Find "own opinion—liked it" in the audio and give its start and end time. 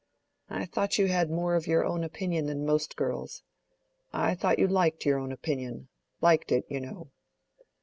5.19-6.65